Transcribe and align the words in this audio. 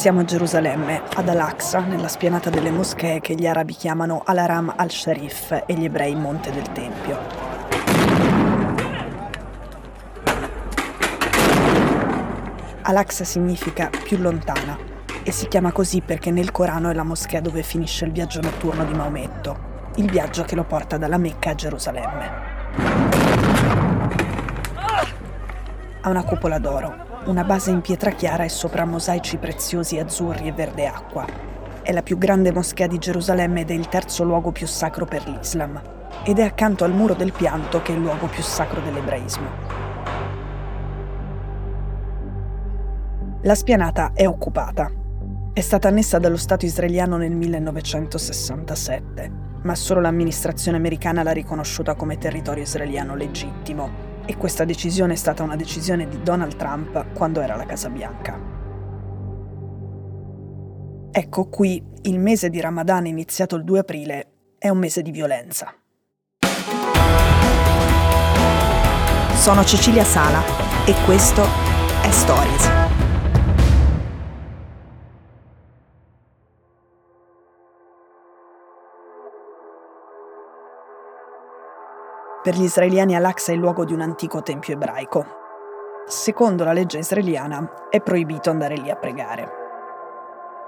Siamo 0.00 0.20
a 0.20 0.24
Gerusalemme, 0.24 1.02
ad 1.14 1.28
Al-Aqsa, 1.28 1.80
nella 1.80 2.08
spianata 2.08 2.48
delle 2.48 2.70
moschee 2.70 3.20
che 3.20 3.34
gli 3.34 3.46
arabi 3.46 3.74
chiamano 3.74 4.22
Al-Aram 4.24 4.72
al-Sharif 4.74 5.64
e 5.66 5.74
gli 5.74 5.84
ebrei 5.84 6.14
Monte 6.14 6.50
del 6.50 6.72
Tempio. 6.72 7.18
Al-Aqsa 12.80 13.24
significa 13.24 13.90
più 14.02 14.16
lontana 14.16 14.78
e 15.22 15.32
si 15.32 15.46
chiama 15.48 15.70
così 15.70 16.00
perché 16.00 16.30
nel 16.30 16.50
Corano 16.50 16.88
è 16.88 16.94
la 16.94 17.04
moschea 17.04 17.42
dove 17.42 17.62
finisce 17.62 18.06
il 18.06 18.12
viaggio 18.12 18.40
notturno 18.40 18.86
di 18.86 18.94
Maometto, 18.94 19.90
il 19.96 20.10
viaggio 20.10 20.44
che 20.44 20.54
lo 20.54 20.64
porta 20.64 20.96
dalla 20.96 21.18
Mecca 21.18 21.50
a 21.50 21.54
Gerusalemme. 21.54 22.30
Ha 26.00 26.08
una 26.08 26.24
cupola 26.24 26.58
d'oro, 26.58 27.09
una 27.26 27.44
base 27.44 27.70
in 27.70 27.82
pietra 27.82 28.12
chiara 28.12 28.44
e 28.44 28.48
sopra 28.48 28.86
mosaici 28.86 29.36
preziosi 29.36 29.98
azzurri 29.98 30.48
e 30.48 30.52
verde 30.52 30.86
acqua. 30.86 31.26
È 31.82 31.92
la 31.92 32.02
più 32.02 32.16
grande 32.16 32.50
moschea 32.50 32.86
di 32.86 32.98
Gerusalemme 32.98 33.60
ed 33.60 33.70
è 33.70 33.74
il 33.74 33.88
terzo 33.88 34.24
luogo 34.24 34.52
più 34.52 34.66
sacro 34.66 35.04
per 35.04 35.28
l'Islam. 35.28 35.80
Ed 36.24 36.38
è 36.38 36.42
accanto 36.42 36.84
al 36.84 36.94
muro 36.94 37.14
del 37.14 37.32
pianto 37.32 37.82
che 37.82 37.92
è 37.92 37.96
il 37.96 38.00
luogo 38.00 38.26
più 38.26 38.42
sacro 38.42 38.80
dell'ebraismo. 38.80 39.48
La 43.42 43.54
spianata 43.54 44.12
è 44.14 44.26
occupata. 44.26 44.90
È 45.52 45.60
stata 45.60 45.88
annessa 45.88 46.18
dallo 46.18 46.36
Stato 46.36 46.64
israeliano 46.64 47.16
nel 47.16 47.32
1967, 47.32 49.32
ma 49.62 49.74
solo 49.74 50.00
l'amministrazione 50.00 50.78
americana 50.78 51.22
l'ha 51.22 51.32
riconosciuta 51.32 51.94
come 51.94 52.18
territorio 52.18 52.62
israeliano 52.62 53.14
legittimo 53.14 54.09
e 54.30 54.36
questa 54.36 54.64
decisione 54.64 55.14
è 55.14 55.16
stata 55.16 55.42
una 55.42 55.56
decisione 55.56 56.06
di 56.06 56.22
Donald 56.22 56.54
Trump 56.54 57.14
quando 57.14 57.40
era 57.40 57.54
alla 57.54 57.66
Casa 57.66 57.88
Bianca. 57.90 58.38
Ecco 61.10 61.48
qui 61.48 61.82
il 62.02 62.20
mese 62.20 62.48
di 62.48 62.60
Ramadan 62.60 63.06
iniziato 63.06 63.56
il 63.56 63.64
2 63.64 63.78
aprile 63.80 64.26
è 64.56 64.68
un 64.68 64.78
mese 64.78 65.02
di 65.02 65.10
violenza. 65.10 65.74
Sono 69.34 69.64
Cecilia 69.64 70.04
Sala 70.04 70.42
e 70.84 70.94
questo 71.04 71.42
è 72.02 72.10
Stories. 72.12 72.79
Per 82.42 82.54
gli 82.54 82.62
israeliani 82.62 83.14
Al-Aqsa 83.14 83.52
è 83.52 83.54
il 83.54 83.60
luogo 83.60 83.84
di 83.84 83.92
un 83.92 84.00
antico 84.00 84.40
tempio 84.42 84.72
ebraico. 84.72 85.26
Secondo 86.06 86.64
la 86.64 86.72
legge 86.72 86.96
israeliana 86.96 87.88
è 87.90 88.00
proibito 88.00 88.48
andare 88.48 88.76
lì 88.76 88.90
a 88.90 88.96
pregare. 88.96 89.52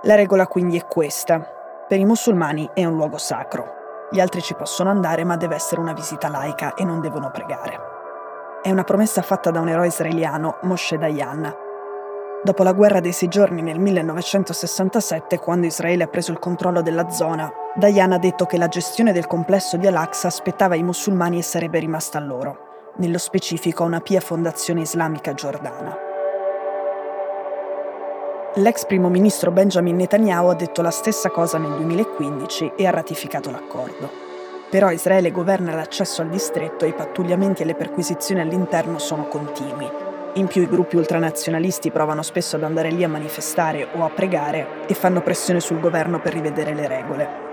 La 0.03 0.15
regola 0.15 0.47
quindi 0.47 0.77
è 0.77 0.87
questa. 0.87 1.41
Per 1.89 1.99
i 1.99 2.05
musulmani 2.05 2.69
è 2.75 2.85
un 2.85 2.95
luogo 2.95 3.17
sacro. 3.17 3.81
Gli 4.11 4.21
altri 4.21 4.43
ci 4.43 4.55
possono 4.55 4.91
andare 4.91 5.25
ma 5.25 5.39
deve 5.39 5.55
essere 5.55 5.81
una 5.81 5.95
visita 5.95 6.29
laica 6.29 6.75
e 6.75 6.85
non 6.85 7.01
devono 7.01 7.31
pregare. 7.31 7.79
È 8.61 8.71
una 8.71 8.85
promessa 8.85 9.23
fatta 9.23 9.51
da 9.51 9.61
un 9.61 9.71
eroe 9.71 9.87
israeliano, 9.87 10.59
Moshe 10.63 10.99
Dayan, 10.99 11.71
Dopo 12.45 12.65
la 12.65 12.73
guerra 12.73 12.99
dei 12.99 13.13
sei 13.13 13.29
giorni 13.29 13.63
nel 13.63 13.79
1967, 13.79 15.39
quando 15.39 15.67
Israele 15.67 16.03
ha 16.03 16.09
preso 16.09 16.33
il 16.33 16.41
controllo 16.41 16.83
della 16.83 17.09
zona, 17.09 17.49
Dayan 17.75 18.13
ha 18.13 18.19
detto 18.19 18.45
che 18.45 18.59
la 18.59 18.69
gestione 18.69 19.13
del 19.13 19.27
complesso 19.27 19.79
di 19.79 19.87
Al-Aqsa 19.87 20.27
aspettava 20.27 20.75
i 20.75 20.83
musulmani 20.83 21.39
e 21.39 21.43
sarebbe 21.43 21.79
rimasta 21.79 22.19
a 22.19 22.21
loro, 22.21 22.93
nello 22.97 23.17
specifico 23.17 23.83
a 23.83 23.87
una 23.87 24.01
pia 24.01 24.21
fondazione 24.21 24.83
islamica 24.83 25.33
giordana. 25.33 25.97
L'ex 28.57 28.85
primo 28.85 29.09
ministro 29.09 29.51
Benjamin 29.51 29.97
Netanyahu 29.97 30.49
ha 30.49 30.55
detto 30.55 30.83
la 30.83 30.91
stessa 30.91 31.31
cosa 31.31 31.57
nel 31.57 31.75
2015 31.77 32.73
e 32.77 32.87
ha 32.87 32.91
ratificato 32.91 33.51
l'accordo. 33.51 34.11
Però 34.69 34.91
Israele 34.91 35.31
governa 35.31 35.75
l'accesso 35.75 36.21
al 36.21 36.29
distretto 36.29 36.85
e 36.85 36.89
i 36.89 36.95
pattugliamenti 36.95 37.63
e 37.63 37.65
le 37.65 37.75
perquisizioni 37.75 38.43
all'interno 38.43 38.99
sono 38.99 39.29
continui 39.29 40.11
in 40.37 40.47
più 40.47 40.63
i 40.63 40.67
gruppi 40.67 40.97
ultranazionalisti 40.97 41.91
provano 41.91 42.23
spesso 42.23 42.57
ad 42.57 42.63
andare 42.63 42.91
lì 42.91 43.05
a 43.05 43.09
manifestare 43.09 43.87
o 43.93 44.03
a 44.03 44.09
pregare 44.09 44.87
e 44.87 44.95
fanno 44.95 45.21
pressione 45.21 45.61
sul 45.61 45.79
governo 45.79 46.21
per 46.21 46.33
rivedere 46.33 46.73
le 46.73 46.89
regole. 46.89 47.52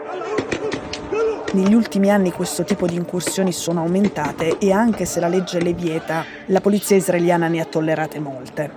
Negli 1.51 1.73
ultimi 1.73 2.11
anni 2.11 2.31
questo 2.31 2.63
tipo 2.63 2.85
di 2.85 2.93
incursioni 2.93 3.51
sono 3.51 3.79
aumentate 3.79 4.59
e 4.59 4.71
anche 4.71 5.05
se 5.05 5.19
la 5.19 5.27
legge 5.27 5.59
le 5.59 5.73
vieta, 5.73 6.23
la 6.45 6.61
polizia 6.61 6.95
israeliana 6.95 7.47
ne 7.47 7.59
ha 7.59 7.65
tollerate 7.65 8.19
molte. 8.19 8.71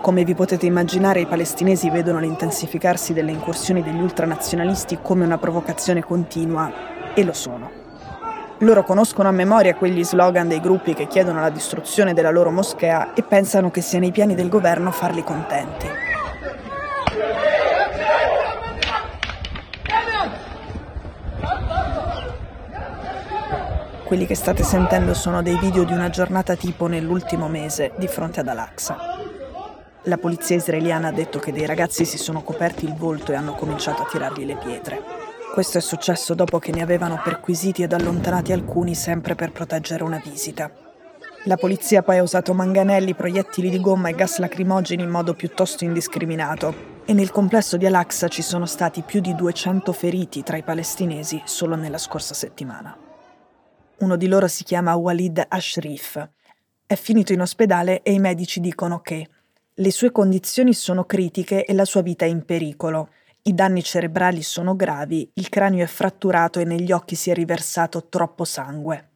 Come 0.00 0.24
vi 0.24 0.34
potete 0.34 0.64
immaginare, 0.64 1.20
i 1.20 1.26
palestinesi 1.26 1.90
vedono 1.90 2.20
l'intensificarsi 2.20 3.12
delle 3.12 3.32
incursioni 3.32 3.82
degli 3.82 4.00
ultranazionalisti 4.00 5.00
come 5.02 5.26
una 5.26 5.36
provocazione 5.36 6.02
continua 6.02 6.72
e 7.12 7.22
lo 7.22 7.34
sono. 7.34 7.70
Loro 8.60 8.82
conoscono 8.82 9.28
a 9.28 9.32
memoria 9.32 9.74
quegli 9.74 10.02
slogan 10.02 10.48
dei 10.48 10.60
gruppi 10.60 10.94
che 10.94 11.06
chiedono 11.06 11.42
la 11.42 11.50
distruzione 11.50 12.14
della 12.14 12.30
loro 12.30 12.50
moschea 12.50 13.12
e 13.12 13.22
pensano 13.22 13.70
che 13.70 13.82
sia 13.82 13.98
nei 13.98 14.10
piani 14.10 14.34
del 14.34 14.48
governo 14.48 14.90
farli 14.90 15.22
contenti. 15.22 16.07
Quelli 24.08 24.24
che 24.24 24.34
state 24.34 24.62
sentendo 24.62 25.12
sono 25.12 25.42
dei 25.42 25.58
video 25.58 25.84
di 25.84 25.92
una 25.92 26.08
giornata 26.08 26.56
tipo 26.56 26.86
nell'ultimo 26.86 27.46
mese 27.46 27.92
di 27.98 28.06
fronte 28.06 28.40
ad 28.40 28.48
Al-Aqsa. 28.48 28.96
La 30.04 30.16
polizia 30.16 30.56
israeliana 30.56 31.08
ha 31.08 31.12
detto 31.12 31.38
che 31.38 31.52
dei 31.52 31.66
ragazzi 31.66 32.06
si 32.06 32.16
sono 32.16 32.40
coperti 32.42 32.86
il 32.86 32.94
volto 32.94 33.32
e 33.32 33.34
hanno 33.34 33.52
cominciato 33.52 34.00
a 34.00 34.06
tirargli 34.06 34.46
le 34.46 34.56
pietre. 34.56 35.02
Questo 35.52 35.76
è 35.76 35.82
successo 35.82 36.32
dopo 36.32 36.58
che 36.58 36.72
ne 36.72 36.80
avevano 36.80 37.20
perquisiti 37.22 37.82
ed 37.82 37.92
allontanati 37.92 38.50
alcuni 38.50 38.94
sempre 38.94 39.34
per 39.34 39.52
proteggere 39.52 40.02
una 40.02 40.22
visita. 40.24 40.70
La 41.44 41.56
polizia 41.56 42.02
poi 42.02 42.16
ha 42.16 42.22
usato 42.22 42.54
manganelli, 42.54 43.12
proiettili 43.12 43.68
di 43.68 43.78
gomma 43.78 44.08
e 44.08 44.14
gas 44.14 44.38
lacrimogeni 44.38 45.02
in 45.02 45.10
modo 45.10 45.34
piuttosto 45.34 45.84
indiscriminato 45.84 46.74
e 47.04 47.12
nel 47.12 47.30
complesso 47.30 47.76
di 47.76 47.84
Al-Aqsa 47.84 48.28
ci 48.28 48.40
sono 48.40 48.64
stati 48.64 49.02
più 49.02 49.20
di 49.20 49.34
200 49.34 49.92
feriti 49.92 50.42
tra 50.42 50.56
i 50.56 50.62
palestinesi 50.62 51.42
solo 51.44 51.76
nella 51.76 51.98
scorsa 51.98 52.32
settimana. 52.32 53.07
Uno 53.98 54.16
di 54.16 54.28
loro 54.28 54.46
si 54.48 54.64
chiama 54.64 54.94
Walid 54.94 55.44
Ashrif. 55.48 56.28
È 56.86 56.94
finito 56.94 57.32
in 57.32 57.40
ospedale 57.40 58.02
e 58.02 58.12
i 58.12 58.18
medici 58.18 58.60
dicono 58.60 59.00
che 59.00 59.28
le 59.74 59.90
sue 59.90 60.10
condizioni 60.10 60.74
sono 60.74 61.04
critiche 61.04 61.64
e 61.64 61.72
la 61.72 61.84
sua 61.84 62.02
vita 62.02 62.24
è 62.24 62.28
in 62.28 62.44
pericolo 62.44 63.10
i 63.48 63.54
danni 63.54 63.82
cerebrali 63.82 64.42
sono 64.42 64.76
gravi, 64.76 65.30
il 65.34 65.48
cranio 65.48 65.82
è 65.82 65.86
fratturato 65.86 66.60
e 66.60 66.64
negli 66.64 66.92
occhi 66.92 67.14
si 67.14 67.30
è 67.30 67.34
riversato 67.34 68.08
troppo 68.08 68.44
sangue. 68.44 69.08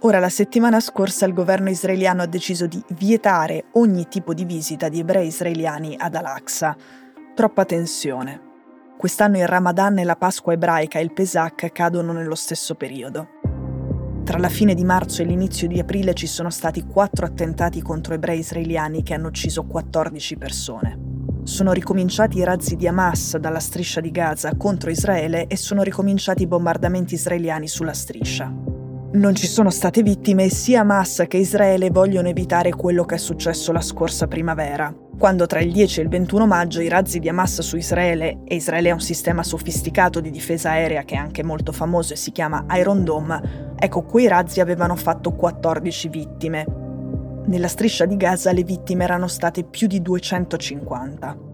Ora, 0.00 0.18
la 0.18 0.28
settimana 0.28 0.80
scorsa 0.80 1.26
il 1.26 1.32
governo 1.32 1.70
israeliano 1.70 2.22
ha 2.22 2.26
deciso 2.26 2.66
di 2.66 2.82
vietare 2.88 3.66
ogni 3.74 4.08
tipo 4.08 4.34
di 4.34 4.44
visita 4.44 4.88
di 4.88 4.98
ebrei 4.98 5.28
israeliani 5.28 5.94
ad 5.96 6.14
Al-Aqsa. 6.14 6.76
Troppa 7.34 7.64
tensione. 7.64 8.43
Quest'anno 8.96 9.38
il 9.38 9.46
Ramadan 9.46 9.98
e 9.98 10.04
la 10.04 10.16
Pasqua 10.16 10.52
ebraica 10.52 10.98
e 10.98 11.02
il 11.02 11.12
Pesach 11.12 11.70
cadono 11.72 12.12
nello 12.12 12.34
stesso 12.34 12.74
periodo. 12.74 13.28
Tra 14.24 14.38
la 14.38 14.48
fine 14.48 14.74
di 14.74 14.84
marzo 14.84 15.20
e 15.20 15.26
l'inizio 15.26 15.68
di 15.68 15.78
aprile 15.78 16.14
ci 16.14 16.26
sono 16.26 16.48
stati 16.48 16.86
quattro 16.86 17.26
attentati 17.26 17.82
contro 17.82 18.14
ebrei 18.14 18.38
israeliani 18.38 19.02
che 19.02 19.12
hanno 19.12 19.28
ucciso 19.28 19.64
14 19.64 20.36
persone. 20.38 20.98
Sono 21.42 21.72
ricominciati 21.72 22.38
i 22.38 22.44
razzi 22.44 22.76
di 22.76 22.88
Hamas 22.88 23.36
dalla 23.36 23.60
striscia 23.60 24.00
di 24.00 24.10
Gaza 24.10 24.56
contro 24.56 24.88
Israele 24.88 25.46
e 25.46 25.56
sono 25.58 25.82
ricominciati 25.82 26.44
i 26.44 26.46
bombardamenti 26.46 27.14
israeliani 27.14 27.68
sulla 27.68 27.92
striscia. 27.92 28.50
Non 29.12 29.34
ci 29.34 29.46
sono 29.46 29.68
state 29.68 30.02
vittime 30.02 30.44
e 30.44 30.50
sia 30.50 30.80
Hamas 30.80 31.24
che 31.28 31.36
Israele 31.36 31.90
vogliono 31.90 32.28
evitare 32.28 32.70
quello 32.70 33.04
che 33.04 33.16
è 33.16 33.18
successo 33.18 33.72
la 33.72 33.82
scorsa 33.82 34.26
primavera, 34.26 34.92
quando 35.18 35.46
tra 35.46 35.60
il 35.60 35.72
10 35.72 36.00
e 36.00 36.02
il 36.02 36.08
21 36.08 36.46
maggio 36.46 36.80
i 36.80 36.88
razzi 36.88 37.18
di 37.18 37.28
Hamas 37.28 37.60
su 37.60 37.76
Israele, 37.76 38.40
e 38.44 38.56
Israele 38.56 38.90
ha 38.90 38.94
un 38.94 39.00
sistema 39.00 39.42
sofisticato 39.42 40.20
di 40.20 40.30
difesa 40.30 40.70
aerea 40.70 41.04
che 41.04 41.14
è 41.14 41.18
anche 41.18 41.42
molto 41.42 41.72
famoso 41.72 42.12
e 42.12 42.16
si 42.16 42.32
chiama 42.32 42.64
Iron 42.76 43.04
Dome, 43.04 43.74
ecco 43.78 44.02
quei 44.02 44.28
razzi 44.28 44.60
avevano 44.60 44.96
fatto 44.96 45.32
14 45.32 46.08
vittime. 46.08 46.66
Nella 47.46 47.68
striscia 47.68 48.06
di 48.06 48.16
Gaza 48.16 48.52
le 48.52 48.64
vittime 48.64 49.04
erano 49.04 49.28
state 49.28 49.64
più 49.64 49.86
di 49.86 50.00
250. 50.00 51.52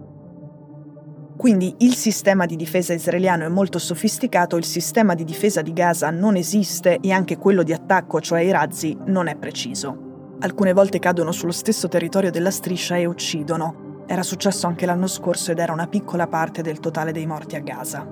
Quindi 1.37 1.75
il 1.79 1.95
sistema 1.95 2.45
di 2.45 2.55
difesa 2.55 2.93
israeliano 2.93 3.45
è 3.45 3.49
molto 3.49 3.79
sofisticato, 3.79 4.57
il 4.57 4.65
sistema 4.65 5.15
di 5.15 5.25
difesa 5.25 5.63
di 5.63 5.73
Gaza 5.73 6.11
non 6.11 6.37
esiste 6.37 6.99
e 7.01 7.13
anche 7.13 7.39
quello 7.39 7.63
di 7.63 7.73
attacco, 7.73 8.21
cioè 8.21 8.41
i 8.41 8.51
razzi, 8.51 8.97
non 9.07 9.27
è 9.27 9.37
preciso. 9.37 10.10
Alcune 10.43 10.73
volte 10.73 10.99
cadono 10.99 11.33
sullo 11.33 11.53
stesso 11.53 11.87
territorio 11.87 12.31
della 12.31 12.51
striscia 12.51 12.97
e 12.97 13.05
uccidono. 13.05 14.05
Era 14.07 14.23
successo 14.23 14.67
anche 14.67 14.87
l'anno 14.87 15.07
scorso 15.07 15.51
ed 15.51 15.59
era 15.59 15.75
una 15.75 15.87
piccola 15.87 16.29
parte 16.29 16.63
del 16.63 16.81
totale 16.81 17.13
dei 17.13 17.27
morti 17.27 17.57
a 17.57 17.61
Gaza. 17.61 18.07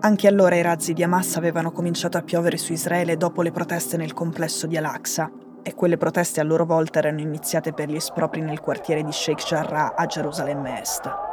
Anche 0.00 0.28
allora 0.28 0.56
i 0.56 0.62
razzi 0.62 0.92
di 0.92 1.02
Hamas 1.02 1.36
avevano 1.36 1.72
cominciato 1.72 2.18
a 2.18 2.22
piovere 2.22 2.58
su 2.58 2.74
Israele 2.74 3.16
dopo 3.16 3.40
le 3.40 3.52
proteste 3.52 3.96
nel 3.96 4.12
complesso 4.12 4.66
di 4.66 4.76
Al-Aqsa, 4.76 5.30
e 5.62 5.74
quelle 5.74 5.96
proteste 5.96 6.40
a 6.40 6.44
loro 6.44 6.66
volta 6.66 6.98
erano 6.98 7.20
iniziate 7.20 7.72
per 7.72 7.88
gli 7.88 7.96
espropri 7.96 8.42
nel 8.42 8.60
quartiere 8.60 9.02
di 9.02 9.12
Sheikh 9.12 9.42
Jarrah 9.42 9.94
a 9.94 10.04
Gerusalemme 10.04 10.78
Est. 10.78 11.29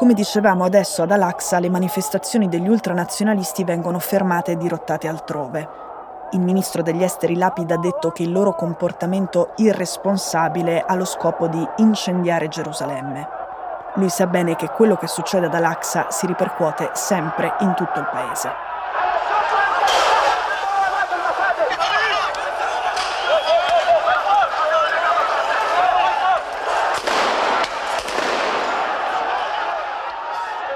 Come 0.00 0.14
dicevamo 0.14 0.64
adesso 0.64 1.02
ad 1.02 1.10
Al-Aqsa, 1.10 1.58
le 1.58 1.68
manifestazioni 1.68 2.48
degli 2.48 2.68
ultranazionalisti 2.68 3.64
vengono 3.64 3.98
fermate 3.98 4.52
e 4.52 4.56
dirottate 4.56 5.06
altrove. 5.06 5.68
Il 6.30 6.40
ministro 6.40 6.80
degli 6.80 7.02
esteri 7.02 7.36
Lapid 7.36 7.70
ha 7.70 7.76
detto 7.76 8.10
che 8.10 8.22
il 8.22 8.32
loro 8.32 8.54
comportamento 8.54 9.50
irresponsabile 9.56 10.80
ha 10.80 10.94
lo 10.94 11.04
scopo 11.04 11.48
di 11.48 11.62
incendiare 11.76 12.48
Gerusalemme. 12.48 13.28
Lui 13.96 14.08
sa 14.08 14.26
bene 14.26 14.56
che 14.56 14.70
quello 14.70 14.96
che 14.96 15.06
succede 15.06 15.44
ad 15.44 15.54
Al-Aqsa 15.54 16.06
si 16.08 16.26
ripercuote 16.26 16.92
sempre 16.94 17.52
in 17.60 17.74
tutto 17.74 18.00
il 18.00 18.08
paese. 18.10 18.69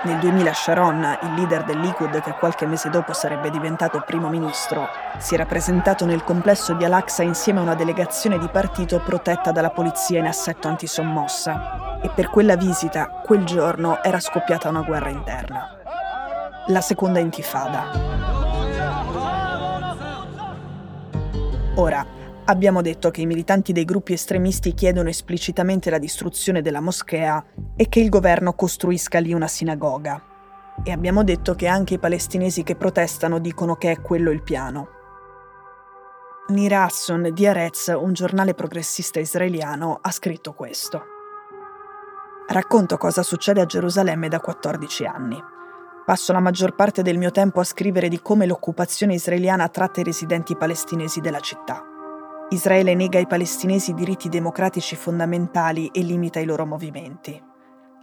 Nel 0.05 0.19
2000 0.19 0.53
Sharon, 0.53 1.19
il 1.23 1.33
leader 1.33 1.65
del 1.65 1.81
Likud 1.81 2.21
che 2.21 2.33
qualche 2.33 2.67
mese 2.67 2.91
dopo 2.91 3.15
sarebbe 3.15 3.49
diventato 3.49 4.03
primo 4.05 4.29
ministro, 4.29 4.87
si 5.17 5.33
era 5.33 5.47
presentato 5.47 6.05
nel 6.05 6.23
complesso 6.23 6.75
di 6.75 6.85
Al-Aqsa 6.85 7.23
insieme 7.23 7.61
a 7.61 7.63
una 7.63 7.75
delegazione 7.75 8.39
di 8.39 8.49
partito 8.49 9.01
protetta 9.01 9.51
dalla 9.51 9.71
polizia 9.71 10.19
in 10.19 10.27
assetto 10.27 10.69
antisommossa. 10.69 12.01
E 12.03 12.11
per 12.11 12.29
quella 12.29 12.55
visita, 12.55 13.09
quel 13.25 13.45
giorno, 13.45 14.03
era 14.03 14.21
scoppiata 14.21 14.69
una 14.69 14.83
guerra 14.83 15.09
interna. 15.09 15.75
La 16.67 16.83
seconda 16.83 17.19
intifada. 17.19 17.85
Ora, 21.77 22.05
Abbiamo 22.47 22.83
detto 22.83 23.11
che 23.11 23.23
i 23.23 23.27
militanti 23.27 23.73
dei 23.73 23.87
gruppi 23.87 24.13
estremisti 24.13 24.75
chiedono 24.75 25.09
esplicitamente 25.09 25.89
la 25.89 25.97
distruzione 25.97 26.61
della 26.61 26.83
moschea 26.83 27.43
e 27.75 27.89
che 27.89 28.01
il 28.01 28.11
governo 28.11 28.53
costruisca 28.53 29.19
lì 29.19 29.33
una 29.33 29.49
sinagoga. 29.49 30.23
E 30.83 30.93
abbiamo 30.93 31.25
detto 31.25 31.55
che 31.55 31.67
anche 31.67 31.95
i 31.95 31.99
palestinesi 31.99 32.63
che 32.63 32.77
protestano 32.77 33.39
dicono 33.39 33.77
che 33.77 33.93
è 33.93 34.01
quello 34.03 34.31
il 34.31 34.43
piano. 34.43 34.89
Nir 36.49 36.75
Hasson 36.75 37.31
di 37.33 37.47
Arez, 37.47 37.87
un 37.99 38.13
giornale 38.13 38.53
progressista 38.53 39.21
israeliano, 39.21 39.99
ha 40.03 40.11
scritto 40.11 40.53
questo. 40.53 41.03
Racconto 42.47 42.99
cosa 42.99 43.23
succede 43.23 43.63
a 43.63 43.67
Gerusalemme 43.67 44.29
da 44.29 44.41
14 44.41 45.07
anni. 45.07 45.43
Passo 46.05 46.35
la 46.35 46.41
maggior 46.41 46.75
parte 46.75 47.01
del 47.01 47.17
mio 47.17 47.31
tempo 47.31 47.61
a 47.61 47.65
scrivere 47.65 48.09
di 48.09 48.21
come 48.21 48.45
l'occupazione 48.45 49.15
israeliana 49.15 49.71
tratta 49.71 50.01
i 50.01 50.05
residenti 50.05 50.55
palestinesi 50.55 51.21
della 51.21 51.41
città. 51.41 51.89
Israele 52.51 52.95
nega 52.95 53.19
ai 53.19 53.27
palestinesi 53.27 53.95
diritti 53.95 54.29
democratici 54.29 54.97
fondamentali 54.97 55.89
e 55.89 56.03
limita 56.03 56.41
i 56.41 56.45
loro 56.45 56.67
movimenti. 56.67 57.43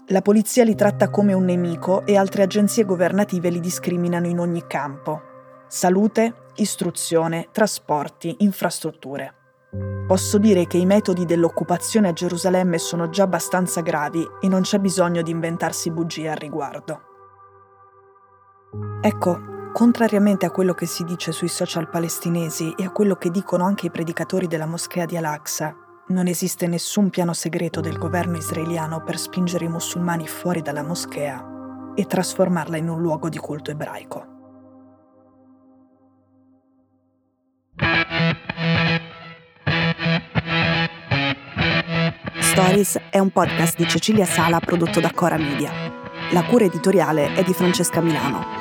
La 0.07 0.21
polizia 0.21 0.63
li 0.63 0.75
tratta 0.75 1.09
come 1.09 1.33
un 1.33 1.45
nemico 1.45 2.05
e 2.05 2.17
altre 2.17 2.43
agenzie 2.43 2.83
governative 2.83 3.49
li 3.49 3.59
discriminano 3.59 4.27
in 4.27 4.39
ogni 4.39 4.65
campo. 4.67 5.21
Salute, 5.67 6.47
istruzione, 6.55 7.47
trasporti, 7.51 8.35
infrastrutture. 8.39 9.35
Posso 10.05 10.37
dire 10.37 10.67
che 10.67 10.77
i 10.77 10.85
metodi 10.85 11.23
dell'occupazione 11.23 12.09
a 12.09 12.13
Gerusalemme 12.13 12.77
sono 12.77 13.09
già 13.09 13.23
abbastanza 13.23 13.79
gravi 13.79 14.27
e 14.41 14.49
non 14.49 14.61
c'è 14.61 14.79
bisogno 14.79 15.21
di 15.21 15.31
inventarsi 15.31 15.91
bugie 15.91 16.29
al 16.29 16.35
riguardo. 16.35 17.01
Ecco, 19.01 19.60
Contrariamente 19.73 20.45
a 20.45 20.51
quello 20.51 20.73
che 20.73 20.85
si 20.85 21.05
dice 21.05 21.31
sui 21.31 21.47
social 21.47 21.89
palestinesi 21.89 22.73
e 22.77 22.83
a 22.83 22.91
quello 22.91 23.15
che 23.15 23.31
dicono 23.31 23.63
anche 23.63 23.85
i 23.85 23.91
predicatori 23.91 24.45
della 24.45 24.65
moschea 24.65 25.05
di 25.05 25.15
Al-Aqsa, 25.15 25.73
non 26.09 26.27
esiste 26.27 26.67
nessun 26.67 27.09
piano 27.09 27.31
segreto 27.31 27.79
del 27.79 27.97
governo 27.97 28.35
israeliano 28.35 29.01
per 29.01 29.17
spingere 29.17 29.65
i 29.65 29.69
musulmani 29.69 30.27
fuori 30.27 30.61
dalla 30.61 30.83
moschea 30.83 31.93
e 31.95 32.05
trasformarla 32.05 32.75
in 32.75 32.89
un 32.89 33.01
luogo 33.01 33.29
di 33.29 33.37
culto 33.37 33.71
ebraico. 33.71 34.27
Stories 42.39 42.99
è 43.09 43.19
un 43.19 43.31
podcast 43.31 43.77
di 43.77 43.87
Cecilia 43.87 44.25
Sala 44.25 44.59
prodotto 44.59 44.99
da 44.99 45.11
Cora 45.11 45.37
Media. 45.37 45.71
La 46.33 46.43
cura 46.43 46.65
editoriale 46.65 47.33
è 47.33 47.43
di 47.43 47.53
Francesca 47.53 48.01
Milano 48.01 48.60